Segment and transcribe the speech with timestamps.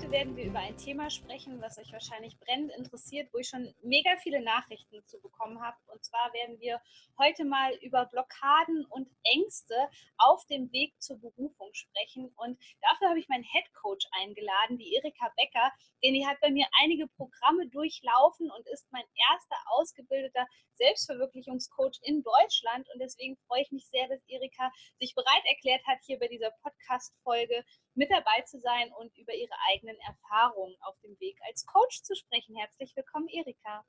[0.00, 3.74] Heute werden wir über ein Thema sprechen, was euch wahrscheinlich brennend interessiert, wo ich schon
[3.82, 5.76] mega viele Nachrichten zu bekommen habe.
[5.92, 6.80] Und zwar werden wir
[7.18, 9.74] heute mal über Blockaden und Ängste
[10.16, 12.32] auf dem Weg zur Berufung sprechen.
[12.36, 15.70] Und dafür habe ich meinen Head Coach eingeladen, die Erika Becker,
[16.02, 22.22] denn die hat bei mir einige Programme durchlaufen und ist mein erster ausgebildeter Selbstverwirklichungscoach in
[22.22, 22.88] Deutschland.
[22.94, 26.52] Und deswegen freue ich mich sehr, dass Erika sich bereit erklärt hat, hier bei dieser
[26.62, 32.02] Podcast-Folge mit dabei zu sein und über ihre eigenen Erfahrungen auf dem Weg als Coach
[32.02, 32.56] zu sprechen.
[32.56, 33.84] Herzlich willkommen, Erika.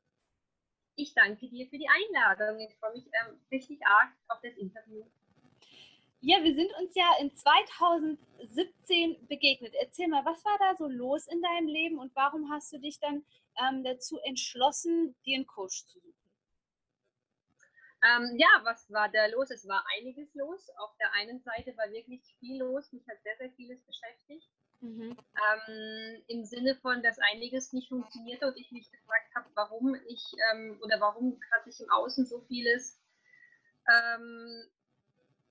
[0.95, 2.59] Ich danke dir für die Einladung.
[2.59, 5.06] Ich freue mich ähm, richtig arg auf das Interview.
[6.23, 9.73] Ja, wir sind uns ja in 2017 begegnet.
[9.81, 13.00] Erzähl mal, was war da so los in deinem Leben und warum hast du dich
[13.00, 13.25] dann
[13.58, 16.20] ähm, dazu entschlossen, dir einen Coach zu suchen?
[18.03, 19.52] Ähm, ja, was war da los?
[19.52, 20.69] Es war einiges los.
[20.77, 22.91] Auf der einen Seite war wirklich viel los.
[22.91, 24.49] Mich hat sehr, sehr vieles beschäftigt.
[24.81, 25.16] Mhm.
[25.16, 30.23] Ähm, Im Sinne von, dass einiges nicht funktionierte und ich mich gefragt habe, warum ich
[30.52, 32.99] ähm, oder warum gerade sich im Außen so vieles
[33.88, 34.66] ähm,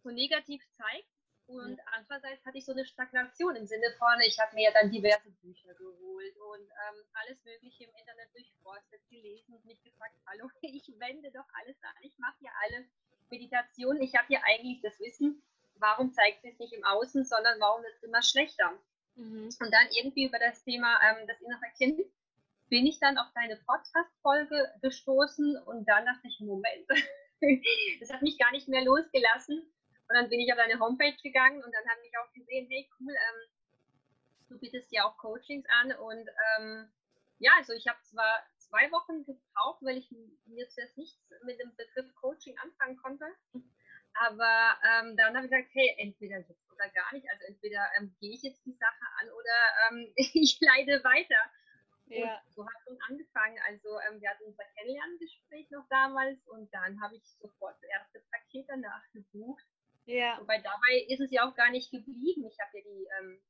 [0.02, 1.08] so negativ zeigt.
[1.50, 4.90] Und andererseits hatte ich so eine Stagnation im Sinne von, ich habe mir ja dann
[4.90, 10.48] diverse Bücher geholt und ähm, alles Mögliche im Internet durchforstet, gelesen und mich gefragt, hallo,
[10.62, 12.86] ich wende doch alles an, ich mache ja alle
[13.30, 15.42] Meditationen, ich habe ja eigentlich das Wissen,
[15.74, 18.70] warum zeigt es nicht im Außen, sondern warum wird es immer schlechter?
[19.16, 19.48] Mhm.
[19.58, 22.00] Und dann irgendwie über das Thema ähm, das innere Kind
[22.68, 26.86] bin ich dann auf deine Podcast-Folge gestoßen und dann dachte ich, Moment,
[28.00, 29.68] das hat mich gar nicht mehr losgelassen
[30.10, 32.90] und dann bin ich auf deine Homepage gegangen und dann habe ich auch gesehen, hey
[32.98, 33.50] cool, ähm,
[34.48, 36.28] du bietest ja auch Coachings an und
[36.58, 36.90] ähm,
[37.38, 40.10] ja, also ich habe zwar zwei Wochen gebraucht, weil ich
[40.46, 43.24] mir zuerst nichts mit dem Begriff Coaching anfangen konnte,
[44.14, 48.14] aber ähm, dann habe ich gesagt, hey, entweder jetzt oder gar nicht, also entweder ähm,
[48.20, 49.56] gehe ich jetzt die Sache an oder
[49.86, 51.38] ähm, ich leide weiter.
[52.06, 52.34] Ja.
[52.34, 53.56] Und so hat es angefangen.
[53.68, 58.20] Also ähm, wir hatten unser Kennenlerngespräch noch damals und dann habe ich sofort das erste
[58.32, 59.64] Paket danach gebucht.
[60.10, 60.38] Ja.
[60.40, 62.44] Wobei dabei ist es ja auch gar nicht geblieben.
[62.44, 63.40] Ich habe ja die ähm,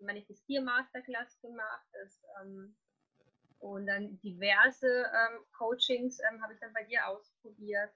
[0.00, 2.76] Manifestier-Masterclass gemacht das, ähm,
[3.58, 7.90] und dann diverse ähm, Coachings ähm, habe ich dann bei dir ausprobiert.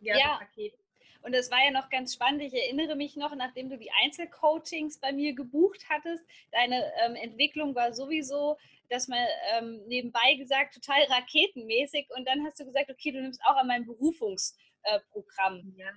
[0.00, 0.38] Ja.
[0.38, 0.76] Pakete.
[1.22, 2.42] Und das war ja noch ganz spannend.
[2.42, 7.74] Ich erinnere mich noch, nachdem du die Einzelcoachings bei mir gebucht hattest, deine ähm, Entwicklung
[7.74, 8.56] war sowieso,
[8.88, 9.18] dass man
[9.52, 12.08] ähm, nebenbei gesagt, total raketenmäßig.
[12.16, 15.90] Und dann hast du gesagt, okay, du nimmst auch an meinem Berufungsprogramm äh, ja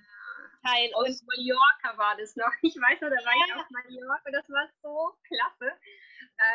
[0.64, 0.90] teil.
[0.94, 2.52] Und Mallorca war das noch.
[2.62, 3.46] Ich weiß noch, da war ja.
[3.46, 4.30] ich auf Mallorca.
[4.30, 5.72] Das war so klasse.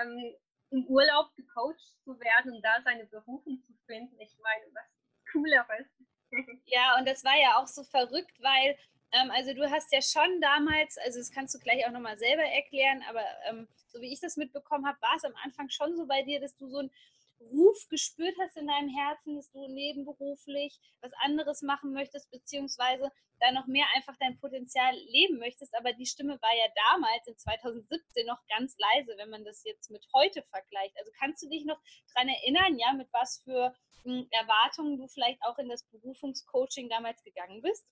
[0.02, 0.36] Ähm,
[0.72, 4.20] Im Urlaub gecoacht zu werden und da seine Berufung zu finden.
[4.20, 4.88] Ich meine, was
[5.32, 5.88] Cooleres.
[6.66, 8.78] Ja, und das war ja auch so verrückt, weil,
[9.14, 12.44] ähm, also du hast ja schon damals, also das kannst du gleich auch nochmal selber
[12.44, 16.06] erklären, aber ähm, so wie ich das mitbekommen habe, war es am Anfang schon so
[16.06, 16.92] bei dir, dass du so ein
[17.40, 23.52] Ruf gespürt hast in deinem Herzen, dass du nebenberuflich was anderes machen möchtest, beziehungsweise da
[23.52, 25.76] noch mehr einfach dein Potenzial leben möchtest.
[25.76, 29.92] Aber die Stimme war ja damals in 2017 noch ganz leise, wenn man das jetzt
[29.92, 30.98] mit heute vergleicht.
[30.98, 31.80] Also kannst du dich noch
[32.14, 37.24] daran erinnern, ja, mit was für hm, Erwartungen du vielleicht auch in das Berufungscoaching damals
[37.24, 37.86] gegangen bist?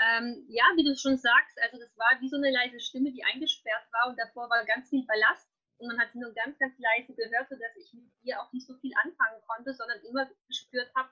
[0.00, 3.24] Ähm, ja, wie du schon sagst, also das war wie so eine leise Stimme, die
[3.24, 7.14] eingesperrt war und davor war ganz viel Ballast und man hat nur ganz, ganz leise
[7.14, 11.08] gehört, sodass ich mit ihr auch nicht so viel anfangen konnte, sondern immer gespürt habe,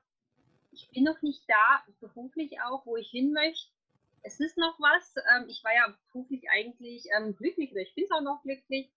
[0.72, 3.71] ich bin noch nicht da, beruflich auch, wo ich hin möchte.
[4.22, 5.15] Es ist noch was.
[5.34, 8.92] Ähm, ich war ja beruflich eigentlich ähm, glücklich oder ich bin auch noch glücklich.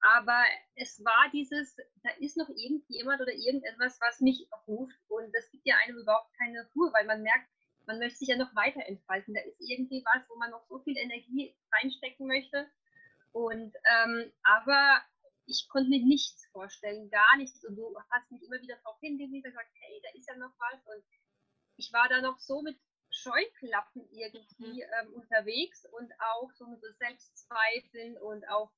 [0.00, 4.98] Aber es war dieses, da ist noch irgendjemand oder irgendetwas, was mich ruft.
[5.08, 7.48] Und das gibt ja einem überhaupt keine Ruhe, weil man merkt,
[7.86, 9.34] man möchte sich ja noch weiter entfalten.
[9.34, 12.68] Da ist irgendwie was, wo man noch so viel Energie reinstecken möchte.
[13.36, 15.04] Und ähm, aber
[15.44, 17.62] ich konnte mir nichts vorstellen, gar nichts.
[17.66, 20.80] Und du hast mich immer wieder darauf hingewiesen, gesagt, hey, da ist ja noch was.
[20.86, 21.04] Und
[21.76, 22.78] ich war da noch so mit
[23.10, 24.90] Scheuklappen irgendwie mhm.
[25.00, 28.72] ähm, unterwegs und auch so mit so Selbstzweifeln und auch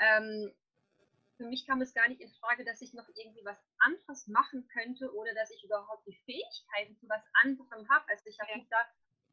[0.00, 0.52] ähm,
[1.36, 4.66] für mich kam es gar nicht in Frage, dass ich noch irgendwie was anderes machen
[4.68, 8.04] könnte oder dass ich überhaupt die Fähigkeiten zu was anderem habe.
[8.08, 8.56] Also ich habe ja.
[8.58, 8.78] mich da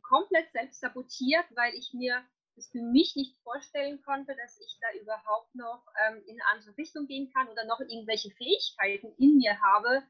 [0.04, 2.24] komplett selbst sabotiert, weil ich mir
[2.58, 6.78] es für mich nicht vorstellen konnte, dass ich da überhaupt noch ähm, in eine andere
[6.78, 10.04] Richtung gehen kann oder noch irgendwelche Fähigkeiten in mir habe.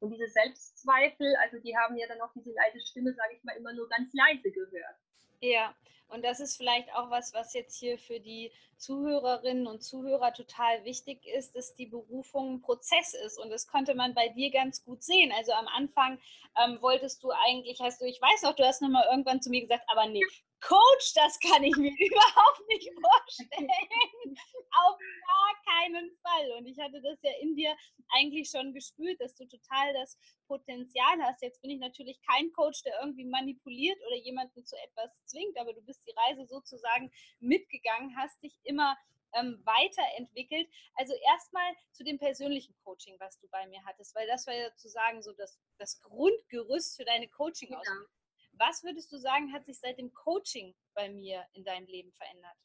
[0.00, 3.56] Und diese Selbstzweifel, also die haben ja dann auch diese leise Stimme, sage ich mal,
[3.56, 4.96] immer nur ganz leise gehört.
[5.40, 5.74] Ja,
[6.08, 10.84] und das ist vielleicht auch was, was jetzt hier für die Zuhörerinnen und Zuhörer total
[10.84, 13.38] wichtig ist, dass die Berufung ein Prozess ist.
[13.38, 15.32] Und das konnte man bei dir ganz gut sehen.
[15.32, 16.20] Also am Anfang
[16.62, 19.62] ähm, wolltest du eigentlich, hast du, ich weiß noch, du hast nochmal irgendwann zu mir
[19.62, 20.20] gesagt, aber nee,
[20.62, 23.68] Coach, das kann ich mir überhaupt nicht vorstellen.
[24.84, 26.52] Auf gar keinen Fall.
[26.58, 27.76] Und ich hatte das ja in dir
[28.14, 30.16] eigentlich schon gespürt, dass du total das
[30.46, 31.42] Potenzial hast.
[31.42, 35.72] Jetzt bin ich natürlich kein Coach, der irgendwie manipuliert oder jemanden zu etwas zwingt, aber
[35.72, 37.10] du bist die Reise sozusagen
[37.40, 38.96] mitgegangen, hast dich immer
[39.34, 40.68] ähm, weiterentwickelt.
[40.94, 44.70] Also erstmal zu dem persönlichen Coaching, was du bei mir hattest, weil das war ja
[44.70, 48.06] sozusagen so das, das Grundgerüst für deine Coaching-Ausbildung.
[48.06, 48.21] Ja.
[48.64, 52.56] Was würdest du sagen, hat sich seit dem Coaching bei mir in deinem Leben verändert?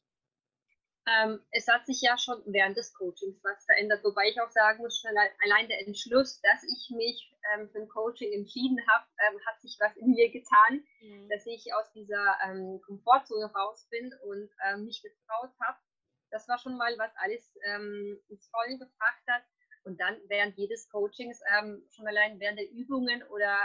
[1.08, 4.78] Ähm, es hat sich ja schon während des Coachings was verändert, wobei ich auch sagen
[4.78, 5.10] muss, schon
[5.42, 9.76] allein der Entschluss, dass ich mich ähm, für ein Coaching entschieden habe, ähm, hat sich
[9.80, 11.28] was in mir getan, mhm.
[11.30, 15.78] dass ich aus dieser ähm, Komfortzone raus bin und ähm, mich getraut habe.
[16.30, 19.42] Das war schon mal, was alles ähm, ins Rollen gebracht hat.
[19.82, 21.40] Und dann während jedes Coachings,
[21.88, 23.56] schon allein während der Übungen oder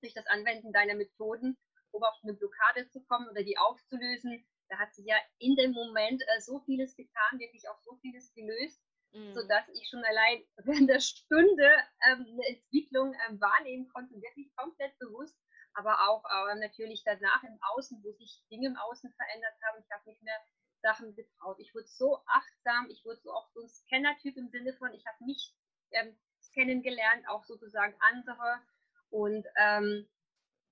[0.00, 1.56] durch das Anwenden deiner Methoden,
[1.92, 4.44] um auf eine Blockade zu kommen oder die aufzulösen.
[4.68, 8.32] Da hat sich ja in dem Moment äh, so vieles getan, wirklich auch so vieles
[8.34, 8.80] gelöst,
[9.12, 9.32] mhm.
[9.34, 11.68] sodass ich schon allein während der Stunde
[12.08, 15.36] ähm, eine Entwicklung ähm, wahrnehmen konnte, wirklich komplett bewusst,
[15.74, 19.82] aber auch äh, natürlich danach im Außen, wo sich Dinge im Außen verändert haben.
[19.82, 20.40] Ich habe nicht mehr
[20.82, 21.58] Sachen getraut.
[21.58, 25.04] Ich wurde so achtsam, ich wurde so auch so ein Scanner-Typ im Sinne von, ich
[25.06, 25.54] habe mich
[25.92, 26.16] ähm,
[26.54, 28.62] kennengelernt, auch sozusagen andere
[29.10, 30.08] und ähm,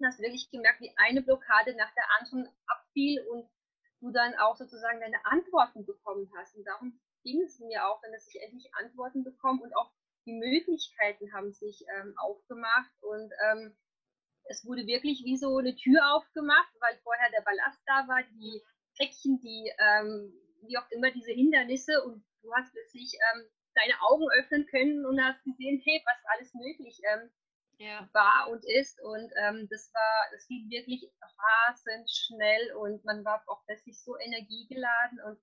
[0.05, 3.49] hast wirklich gemerkt, wie eine Blockade nach der anderen abfiel und
[4.01, 6.57] du dann auch sozusagen deine Antworten bekommen hast.
[6.57, 9.91] Und darum ging es mir auch, dann, dass ich endlich Antworten bekomme und auch
[10.25, 13.77] die Möglichkeiten haben sich ähm, aufgemacht und ähm,
[14.45, 18.63] es wurde wirklich wie so eine Tür aufgemacht, weil vorher der Ballast da war, die
[18.97, 20.33] Päckchen, die ähm,
[20.63, 25.23] wie auch immer diese Hindernisse und du hast plötzlich ähm, deine Augen öffnen können und
[25.23, 27.31] hast gesehen, hey, was alles möglich ähm,
[27.79, 28.09] ja.
[28.13, 29.01] war und ist.
[29.03, 31.11] Und ähm, das war, das ging wirklich
[31.67, 35.39] rasend schnell und man war auch plötzlich so energiegeladen und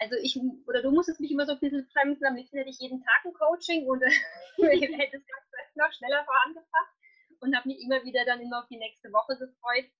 [0.00, 2.78] also ich, oder du musstest mich immer so ein bisschen bremsen, am liebsten hätte ich
[2.78, 4.10] jeden Tag ein Coaching und äh,
[4.58, 6.94] hätte es noch schneller vorangebracht
[7.40, 9.90] und habe mich immer wieder dann immer auf die nächste Woche gefreut,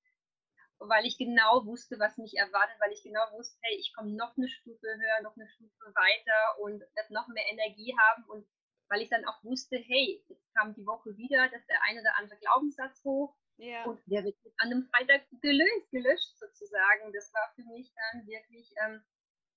[0.79, 4.35] weil ich genau wusste, was mich erwartet, weil ich genau wusste, hey, ich komme noch
[4.39, 8.47] eine Stufe höher, noch eine Stufe weiter und werde noch mehr Energie haben und
[8.89, 10.25] weil ich dann auch wusste, hey,
[10.55, 13.85] kam die Woche wieder, dass der eine oder andere Glaubenssatz hoch ja.
[13.85, 17.13] und der wird an einem Freitag gelöst, gelöscht sozusagen.
[17.13, 19.03] Das war für mich dann wirklich ähm,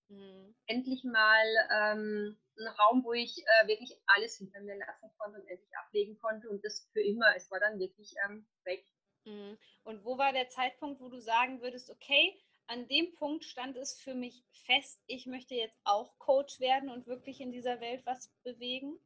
[0.09, 0.55] mhm.
[0.67, 5.47] endlich mal ähm, ein Raum, wo ich äh, wirklich alles hinter mir lassen konnte und
[5.47, 7.35] endlich ablegen konnte und das für immer.
[7.35, 8.85] Es war dann wirklich ähm, weg.
[9.25, 9.57] Mhm.
[9.83, 13.99] Und wo war der Zeitpunkt, wo du sagen würdest, okay, an dem Punkt stand es
[13.99, 18.33] für mich fest, ich möchte jetzt auch Coach werden und wirklich in dieser Welt was
[18.43, 18.99] bewegen?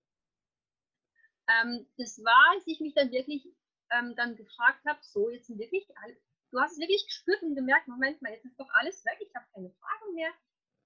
[1.48, 3.48] Ähm, das war, als ich mich dann wirklich
[3.92, 6.18] ähm, dann gefragt habe, so jetzt sind wirklich alle,
[6.52, 9.34] du hast es wirklich gespürt und gemerkt, Moment mal, jetzt ist doch alles weg, ich
[9.36, 10.32] habe keine Fragen mehr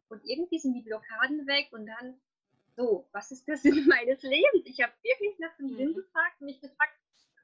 [0.10, 2.20] und irgendwie sind die Blockaden weg und dann
[2.76, 4.66] so, was ist der Sinn meines Lebens?
[4.66, 5.78] Ich habe wirklich nach dem mhm.
[5.78, 6.96] Sinn gefragt mich gefragt,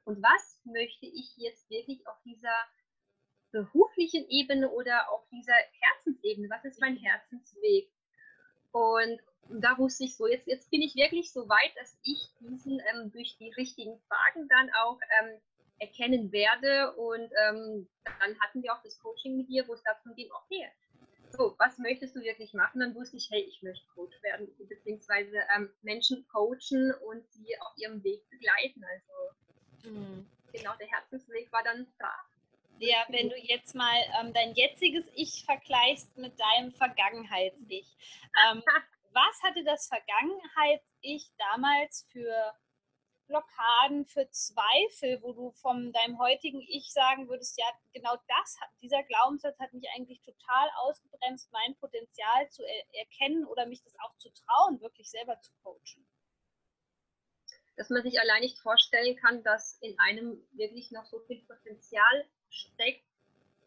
[0.04, 2.64] und was möchte ich jetzt wirklich auf dieser
[3.50, 6.48] beruflichen Ebene oder auf dieser Herzensebene?
[6.48, 6.96] Was ist mein.
[6.96, 7.90] Herzensweg?
[8.72, 12.80] Und da wusste ich so, jetzt, jetzt bin ich wirklich so weit, dass ich diesen
[12.80, 15.40] ähm, durch die richtigen Fragen dann auch ähm,
[15.78, 16.92] erkennen werde.
[16.94, 20.68] Und ähm, dann hatten wir auch das Coaching mit dir, wo es darum ging, okay,
[21.30, 22.80] so, was möchtest du wirklich machen?
[22.80, 27.76] Dann wusste ich, hey, ich möchte Coach werden, beziehungsweise ähm, Menschen coachen und sie auf
[27.76, 28.82] ihrem Weg begleiten.
[28.84, 30.26] Also mhm.
[30.52, 32.14] genau, der Herzensweg war dann da.
[32.80, 37.86] Ja, wenn du jetzt mal ähm, dein jetziges Ich vergleichst mit deinem Vergangenheits-Ich.
[39.12, 42.54] Was hatte das Vergangenheit-Ich damals für
[43.28, 49.02] Blockaden, für Zweifel, wo du von deinem heutigen Ich sagen würdest, ja, genau das, dieser
[49.02, 54.16] Glaubenssatz hat mich eigentlich total ausgebremst, mein Potenzial zu er erkennen oder mich das auch
[54.16, 56.06] zu trauen, wirklich selber zu coachen?
[57.76, 62.26] Dass man sich allein nicht vorstellen kann, dass in einem wirklich noch so viel Potenzial
[62.48, 63.04] steckt,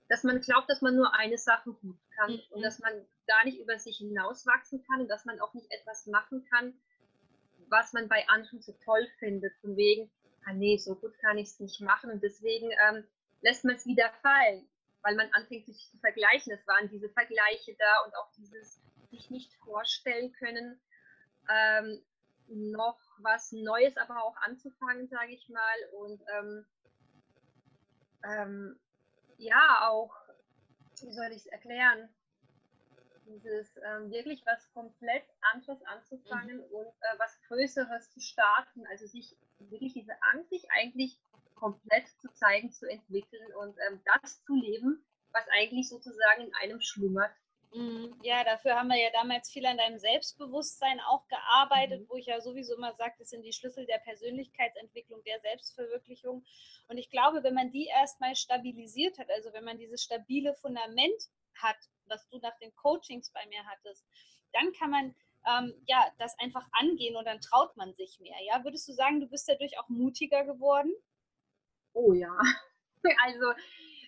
[0.10, 2.42] dass man glaubt, dass man nur eine Sache gut kann mhm.
[2.52, 2.94] und dass man
[3.28, 6.74] gar nicht über sich hinauswachsen kann und dass man auch nicht etwas machen kann,
[7.70, 9.54] was man bei anderen so toll findet.
[9.62, 10.12] Von wegen,
[10.46, 13.08] ah nee, so gut kann ich es nicht machen und deswegen ähm,
[13.42, 14.68] lässt man es wieder fallen.
[15.04, 16.54] weil man anfängt sich zu vergleichen.
[16.54, 20.80] Es waren diese Vergleiche da und auch dieses sich nicht vorstellen können,
[21.50, 22.04] ähm,
[22.48, 25.78] noch was Neues aber auch anzufangen, sage ich mal.
[25.94, 26.66] Und ähm,
[28.24, 28.80] ähm,
[29.38, 30.16] ja, auch,
[31.04, 32.10] wie soll ich es erklären?
[33.26, 36.76] Dieses ähm, wirklich was komplett anderes anzufangen mhm.
[36.76, 41.18] und äh, was Größeres zu starten, also sich wirklich diese Angst, sich eigentlich
[41.56, 46.82] komplett zu zeigen, zu entwickeln und ähm, das zu leben, was eigentlich sozusagen in einem
[46.82, 47.32] schlummert.
[47.74, 48.14] Mhm.
[48.22, 52.10] Ja, dafür haben wir ja damals viel an deinem Selbstbewusstsein auch gearbeitet, mhm.
[52.10, 56.44] wo ich ja sowieso immer sage, das sind die Schlüssel der Persönlichkeitsentwicklung, der Selbstverwirklichung.
[56.90, 61.30] Und ich glaube, wenn man die erstmal stabilisiert hat, also wenn man dieses stabile Fundament
[61.56, 64.06] hat, was du nach den Coachings bei mir hattest,
[64.52, 65.16] dann kann man
[65.48, 68.36] ähm, ja das einfach angehen und dann traut man sich mehr.
[68.46, 70.94] Ja, würdest du sagen, du bist dadurch auch mutiger geworden?
[71.94, 72.36] Oh ja.
[73.24, 73.52] Also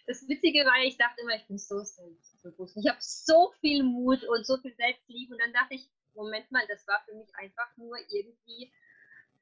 [0.06, 2.78] das Witzige war, ich dachte immer, ich bin so selbstbewusst.
[2.78, 5.34] Ich habe so viel Mut und so viel Selbstliebe.
[5.34, 8.72] Und dann dachte ich, Moment mal, das war für mich einfach nur irgendwie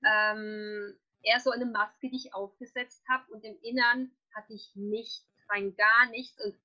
[0.05, 3.31] ähm, eher so eine Maske, die ich aufgesetzt habe.
[3.31, 6.39] Und im Innern hatte ich nichts, rein gar nichts.
[6.43, 6.55] Und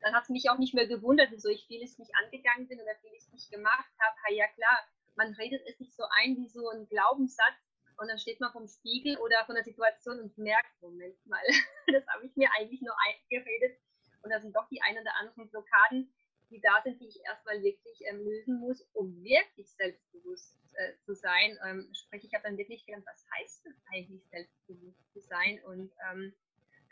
[0.00, 2.94] dann hat es mich auch nicht mehr gewundert, wieso ich vieles nicht angegangen bin oder
[3.02, 4.34] vieles nicht gemacht habe.
[4.34, 4.78] Ja klar,
[5.16, 7.69] man redet es nicht so ein wie so ein Glaubenssatz,
[8.00, 11.42] und dann steht man vom Spiegel oder von der Situation und merkt, Moment mal,
[11.86, 13.78] das habe ich mir eigentlich nur eingeredet.
[14.22, 16.10] Und da sind doch die ein oder anderen Blockaden,
[16.50, 21.14] die da sind, die ich erstmal wirklich ähm, lösen muss, um wirklich selbstbewusst äh, zu
[21.14, 21.58] sein.
[21.66, 25.92] Ähm, sprich, ich habe dann wirklich gelernt, was heißt es eigentlich, selbstbewusst zu sein und
[26.10, 26.34] ähm,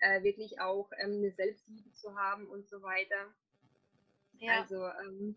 [0.00, 3.34] äh, wirklich auch ähm, eine Selbstliebe zu haben und so weiter.
[4.38, 4.60] Ja.
[4.60, 5.36] Also ähm,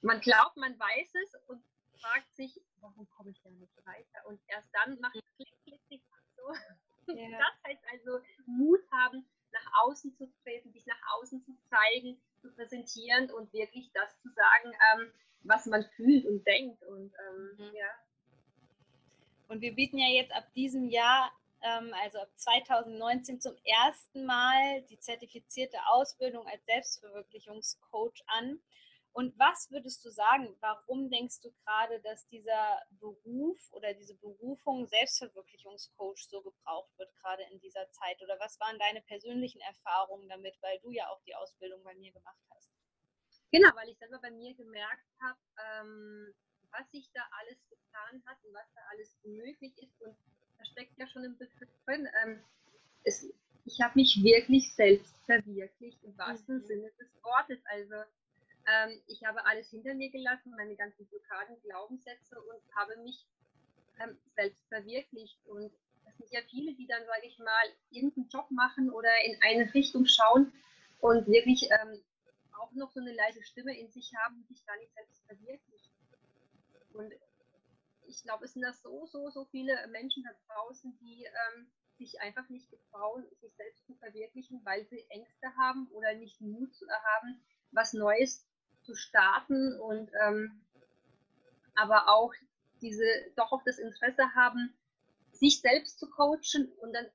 [0.00, 1.62] man glaubt, man weiß es und
[2.04, 4.26] fragt sich, warum komme ich da nicht weiter?
[4.26, 6.02] Und erst dann macht es klick, klick, klick,
[6.36, 6.52] so.
[6.52, 6.58] Ja.
[7.38, 12.50] Das heißt also, Mut haben, nach außen zu treten, sich nach außen zu zeigen, zu
[12.54, 16.82] präsentieren und wirklich das zu sagen, ähm, was man fühlt und denkt.
[16.82, 17.74] Und ähm, mhm.
[17.74, 17.90] ja.
[19.48, 21.30] Und wir bieten ja jetzt ab diesem Jahr,
[21.60, 28.60] ähm, also ab 2019, zum ersten Mal die zertifizierte Ausbildung als Selbstverwirklichungscoach an.
[29.14, 34.88] Und was würdest du sagen, warum denkst du gerade, dass dieser Beruf oder diese Berufung
[34.88, 38.20] Selbstverwirklichungscoach so gebraucht wird, gerade in dieser Zeit?
[38.22, 42.10] Oder was waren deine persönlichen Erfahrungen damit, weil du ja auch die Ausbildung bei mir
[42.10, 42.72] gemacht hast?
[43.52, 46.34] Genau, weil ich selber bei mir gemerkt habe, ähm,
[46.72, 50.02] was sich da alles getan hat und was da alles möglich ist.
[50.02, 50.16] Und
[50.58, 52.08] da steckt ja schon ein Begriff drin.
[52.24, 52.42] Ähm,
[53.04, 53.32] es,
[53.64, 56.66] ich habe mich wirklich selbst verwirklicht, im wahrsten mhm.
[56.66, 57.60] Sinne des Wortes.
[57.66, 57.94] Also
[58.66, 63.26] ähm, ich habe alles hinter mir gelassen, meine ganzen Blockaden, Glaubenssätze und habe mich
[64.00, 65.38] ähm, selbst verwirklicht.
[65.46, 65.72] Und
[66.06, 69.72] es sind ja viele, die dann, sage ich mal, irgendeinen Job machen oder in eine
[69.74, 70.52] Richtung schauen
[71.00, 72.02] und wirklich ähm,
[72.58, 75.90] auch noch so eine leise Stimme in sich haben, die sich gar nicht selbst verwirklicht.
[76.92, 77.12] Und
[78.06, 82.20] ich glaube, es sind da so, so, so viele Menschen da draußen, die ähm, sich
[82.20, 86.72] einfach nicht getrauen, sich selbst zu verwirklichen, weil sie Ängste haben oder nicht Mut
[87.16, 87.40] haben,
[87.72, 88.46] was Neues
[88.84, 90.60] zu starten und ähm,
[91.74, 92.32] aber auch
[92.80, 93.04] diese
[93.36, 94.74] doch auch das Interesse haben,
[95.32, 97.06] sich selbst zu coachen und dann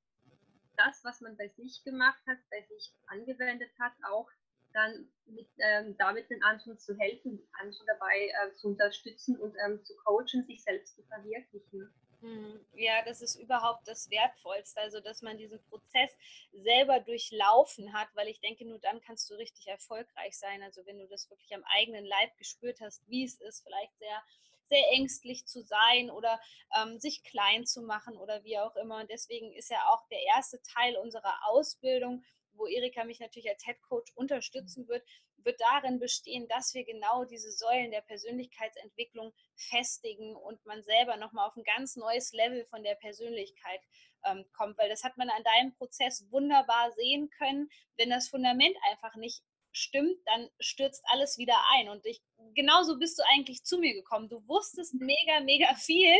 [0.77, 4.29] das, was man bei sich gemacht hat, bei sich angewendet hat, auch
[4.73, 9.83] dann mit, ähm, damit den anderen zu helfen, anderen dabei äh, zu unterstützen und ähm,
[9.83, 11.93] zu coachen, sich selbst zu verwirklichen.
[12.21, 12.65] Mhm.
[12.73, 16.11] Ja, das ist überhaupt das Wertvollste, also dass man diesen Prozess
[16.51, 20.61] selber durchlaufen hat, weil ich denke, nur dann kannst du richtig erfolgreich sein.
[20.61, 24.23] Also wenn du das wirklich am eigenen Leib gespürt hast, wie es ist, vielleicht sehr
[24.71, 26.39] sehr ängstlich zu sein oder
[26.77, 28.97] ähm, sich klein zu machen oder wie auch immer.
[28.99, 32.23] Und deswegen ist ja auch der erste Teil unserer Ausbildung,
[32.53, 35.03] wo Erika mich natürlich als Head Coach unterstützen wird,
[35.43, 41.47] wird darin bestehen, dass wir genau diese Säulen der Persönlichkeitsentwicklung festigen und man selber nochmal
[41.47, 43.81] auf ein ganz neues Level von der Persönlichkeit
[44.25, 47.69] ähm, kommt, weil das hat man an deinem Prozess wunderbar sehen können.
[47.97, 51.89] Wenn das Fundament einfach nicht stimmt, dann stürzt alles wieder ein.
[51.89, 52.21] Und ich,
[52.55, 54.29] genauso bist du eigentlich zu mir gekommen.
[54.29, 56.15] Du wusstest mega, mega viel,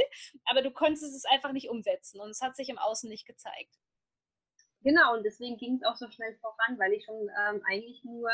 [0.46, 3.76] aber du konntest es einfach nicht umsetzen und es hat sich im Außen nicht gezeigt.
[4.82, 8.30] Genau, und deswegen ging es auch so schnell voran, weil ich schon ähm, eigentlich nur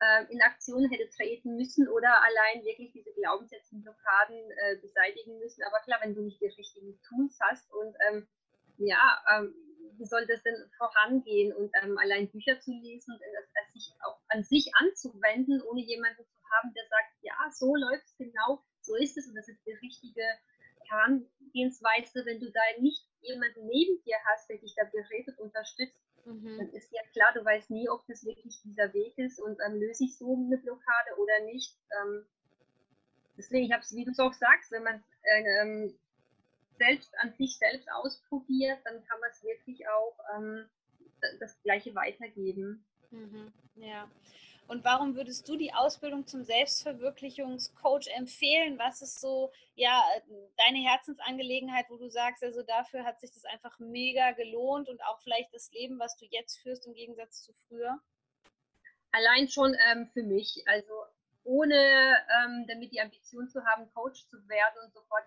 [0.00, 5.38] äh, in Aktion hätte treten müssen oder allein wirklich diese Glaubenssätze und Blockaden äh, beseitigen
[5.38, 5.62] müssen.
[5.64, 8.26] Aber klar, wenn du nicht die richtigen Tools hast und ähm,
[8.78, 9.54] ja, ähm,
[9.98, 11.54] wie soll das denn vorangehen?
[11.54, 16.24] Und ähm, allein Bücher zu lesen und äh, sich auch an sich anzuwenden, ohne jemanden
[16.24, 19.28] zu haben, der sagt, ja, so läuft es genau, so ist es.
[19.28, 20.24] Und das ist die richtige
[20.88, 26.00] Herangehensweise, wenn du da nicht jemanden neben dir hast, der dich da berät und unterstützt,
[26.24, 26.58] Mhm.
[26.58, 29.80] Dann ist ja klar, du weißt nie, ob das wirklich dieser Weg ist und ähm,
[29.80, 31.76] löse ich so eine Blockade oder nicht.
[32.00, 32.24] Ähm,
[33.36, 35.94] deswegen, ich habe es, wie du es auch sagst, wenn man äh, ähm,
[36.78, 40.66] selbst an sich selbst ausprobiert, dann kann man es wirklich auch ähm,
[41.38, 42.84] das Gleiche weitergeben.
[43.10, 43.52] Mhm.
[43.76, 44.10] Ja.
[44.70, 48.78] Und warum würdest du die Ausbildung zum Selbstverwirklichungscoach empfehlen?
[48.78, 50.00] Was ist so, ja,
[50.56, 55.20] deine Herzensangelegenheit, wo du sagst, also dafür hat sich das einfach mega gelohnt und auch
[55.22, 57.98] vielleicht das Leben, was du jetzt führst im Gegensatz zu früher?
[59.10, 60.94] Allein schon ähm, für mich, also
[61.42, 65.24] ohne ähm, damit die Ambition zu haben, Coach zu werden und sofort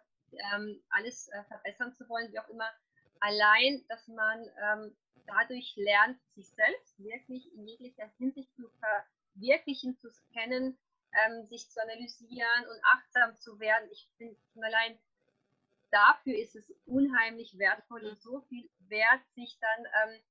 [0.54, 2.72] ähm, alles äh, verbessern zu wollen, wie auch immer.
[3.20, 4.96] Allein, dass man ähm,
[5.28, 8.70] dadurch lernt, sich selbst wirklich in jeglicher Hinsicht zu
[9.34, 10.78] verwirklichen, zu scannen,
[11.26, 13.90] ähm, sich zu analysieren und achtsam zu werden.
[13.92, 14.98] Ich finde allein
[15.92, 20.22] dafür ist es unheimlich wertvoll und so viel wert, sich dann ähm,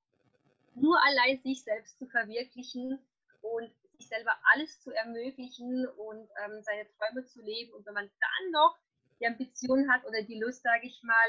[0.75, 2.99] nur allein sich selbst zu verwirklichen
[3.43, 7.73] und sich selber alles zu ermöglichen und ähm, seine Träume zu leben.
[7.73, 8.77] Und wenn man dann noch
[9.21, 11.29] die Ambition hat oder die Lust, sage ich mal,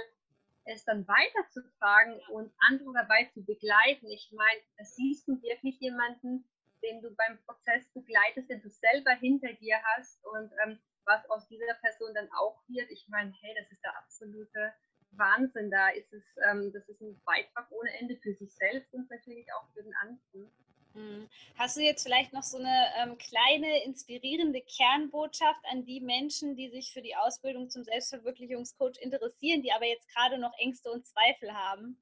[0.65, 4.07] es dann weiterzutragen und andere dabei zu begleiten.
[4.07, 6.45] Ich meine, da siehst du wirklich jemanden,
[6.83, 11.47] den du beim Prozess begleitest, den du selber hinter dir hast und ähm, was aus
[11.47, 12.89] dieser Person dann auch wird.
[12.91, 14.73] Ich meine, hey, das ist der absolute
[15.11, 15.71] Wahnsinn.
[15.71, 19.47] Da ist es, ähm, das ist ein Beitrag ohne Ende für sich selbst und natürlich
[19.53, 20.51] auch für den anderen.
[20.93, 21.29] Mhm.
[21.57, 26.69] Hast du jetzt vielleicht noch so eine ähm, kleine inspirierende Kernbotschaft an die Menschen, die
[26.69, 31.53] sich für die Ausbildung zum Selbstverwirklichungscoach interessieren, die aber jetzt gerade noch Ängste und Zweifel
[31.53, 31.97] haben?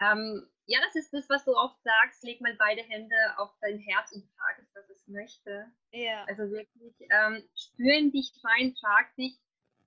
[0.00, 3.80] Ähm, ja, das ist das, was du oft sagst, leg mal beide Hände auf dein
[3.80, 5.66] Herz und frag es, was es möchte.
[5.90, 6.24] Ja.
[6.26, 9.34] Also wirklich ähm, spüren dich rein, frag dich,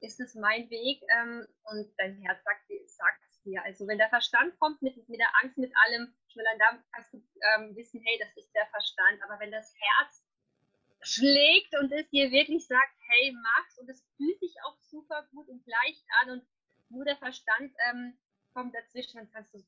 [0.02, 1.02] ist es mein Weg?
[1.08, 3.64] Ähm, und dein Herz sagt, sagt dir.
[3.64, 7.18] Also wenn der Verstand kommt mit, mit der Angst, mit allem, schon dann kannst du
[7.56, 9.22] ähm, wissen, hey, das ist der Verstand.
[9.24, 10.26] Aber wenn das Herz
[11.02, 15.48] schlägt und es dir wirklich sagt, hey, mach's und es fühlt sich auch super gut
[15.48, 16.48] und leicht an und
[16.90, 18.18] nur der Verstand ähm,
[18.54, 19.64] kommt dazwischen, dann kannst du,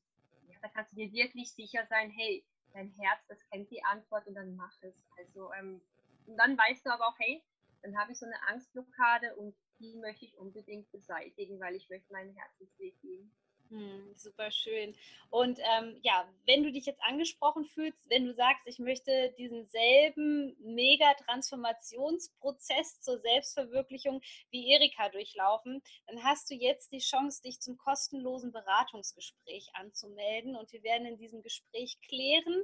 [0.66, 4.34] da kannst du dir wirklich sicher sein, hey, dein Herz, das kennt die Antwort und
[4.34, 4.94] dann mach es.
[5.18, 5.80] Also ähm,
[6.26, 7.42] und dann weißt du aber auch, hey,
[7.82, 12.12] dann habe ich so eine Angstblockade und die möchte ich unbedingt beseitigen, weil ich möchte
[12.12, 13.32] meinen Herzensweg gehen.
[13.68, 14.94] Hm, super schön.
[15.28, 19.66] Und ähm, ja, wenn du dich jetzt angesprochen fühlst, wenn du sagst, ich möchte diesen
[19.66, 27.76] selben Mega-Transformationsprozess zur Selbstverwirklichung wie Erika durchlaufen, dann hast du jetzt die Chance, dich zum
[27.76, 30.54] kostenlosen Beratungsgespräch anzumelden.
[30.54, 32.62] Und wir werden in diesem Gespräch klären,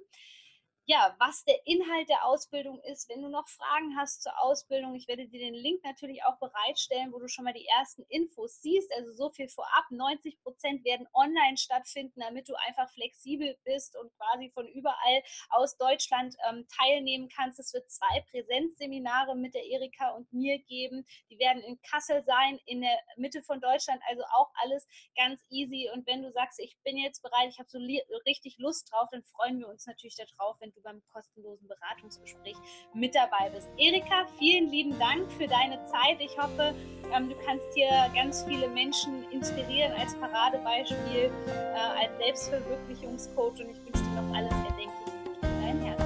[0.92, 3.08] ja, was der Inhalt der Ausbildung ist.
[3.08, 7.14] Wenn du noch Fragen hast zur Ausbildung, ich werde dir den Link natürlich auch bereitstellen,
[7.14, 8.92] wo du schon mal die ersten Infos siehst.
[8.94, 9.86] Also so viel vorab.
[9.88, 15.78] 90 Prozent werden online stattfinden, damit du einfach flexibel bist und quasi von überall aus
[15.78, 17.58] Deutschland ähm, teilnehmen kannst.
[17.58, 21.06] Es wird zwei Präsenzseminare mit der Erika und mir geben.
[21.30, 24.02] Die werden in Kassel sein, in der Mitte von Deutschland.
[24.10, 25.88] Also auch alles ganz easy.
[25.94, 27.78] Und wenn du sagst, ich bin jetzt bereit, ich habe so
[28.26, 32.56] richtig Lust drauf, dann freuen wir uns natürlich darauf, wenn du beim kostenlosen Beratungsgespräch
[32.94, 33.68] mit dabei bist.
[33.76, 36.20] Erika, vielen lieben Dank für deine Zeit.
[36.20, 36.74] Ich hoffe,
[37.12, 43.78] ähm, du kannst hier ganz viele Menschen inspirieren als Paradebeispiel, äh, als Selbstverwirklichungscoach und ich
[43.84, 46.02] wünsche dir noch alles erdenklich Gute für dein Herz.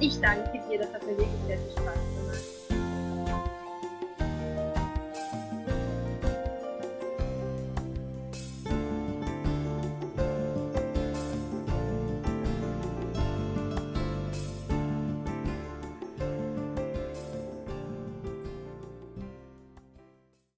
[0.00, 2.17] Ich danke dir, das hat mir wirklich sehr viel Spaß gemacht.